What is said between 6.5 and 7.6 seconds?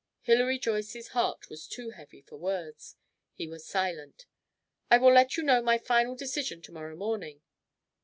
to morrow morning."